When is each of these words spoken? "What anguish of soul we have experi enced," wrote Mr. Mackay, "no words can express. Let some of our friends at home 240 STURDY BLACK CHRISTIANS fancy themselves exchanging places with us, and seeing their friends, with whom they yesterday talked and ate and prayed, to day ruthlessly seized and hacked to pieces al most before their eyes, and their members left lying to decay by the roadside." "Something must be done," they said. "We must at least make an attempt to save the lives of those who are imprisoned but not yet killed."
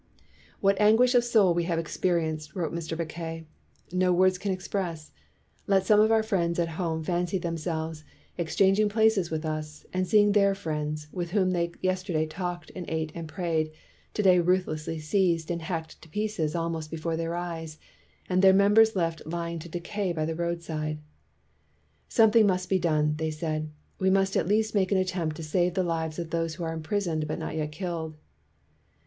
"What 0.61 0.81
anguish 0.81 1.13
of 1.13 1.23
soul 1.23 1.53
we 1.53 1.65
have 1.65 1.77
experi 1.77 2.23
enced," 2.23 2.55
wrote 2.55 2.73
Mr. 2.73 2.97
Mackay, 2.97 3.45
"no 3.91 4.11
words 4.11 4.39
can 4.39 4.51
express. 4.51 5.11
Let 5.67 5.85
some 5.85 5.99
of 5.99 6.11
our 6.11 6.23
friends 6.23 6.57
at 6.57 6.69
home 6.69 7.03
240 7.05 7.37
STURDY 7.37 7.39
BLACK 7.39 7.51
CHRISTIANS 7.51 7.63
fancy 7.67 8.01
themselves 8.01 8.17
exchanging 8.39 8.89
places 8.89 9.29
with 9.29 9.45
us, 9.45 9.85
and 9.93 10.07
seeing 10.07 10.31
their 10.31 10.55
friends, 10.55 11.07
with 11.11 11.29
whom 11.29 11.51
they 11.51 11.73
yesterday 11.81 12.25
talked 12.25 12.71
and 12.75 12.89
ate 12.89 13.11
and 13.13 13.27
prayed, 13.27 13.71
to 14.15 14.23
day 14.23 14.39
ruthlessly 14.39 14.97
seized 14.97 15.51
and 15.51 15.61
hacked 15.61 16.01
to 16.01 16.09
pieces 16.09 16.55
al 16.55 16.71
most 16.71 16.89
before 16.89 17.15
their 17.15 17.35
eyes, 17.35 17.77
and 18.27 18.41
their 18.41 18.53
members 18.53 18.95
left 18.95 19.21
lying 19.27 19.59
to 19.59 19.69
decay 19.69 20.11
by 20.11 20.25
the 20.25 20.33
roadside." 20.33 20.97
"Something 22.09 22.47
must 22.47 22.69
be 22.69 22.79
done," 22.79 23.17
they 23.17 23.29
said. 23.29 23.69
"We 23.99 24.09
must 24.09 24.35
at 24.35 24.47
least 24.47 24.73
make 24.73 24.91
an 24.91 24.97
attempt 24.97 25.35
to 25.35 25.43
save 25.43 25.75
the 25.75 25.83
lives 25.83 26.17
of 26.17 26.31
those 26.31 26.55
who 26.55 26.63
are 26.63 26.73
imprisoned 26.73 27.27
but 27.27 27.37
not 27.37 27.55
yet 27.55 27.71
killed." 27.71 28.15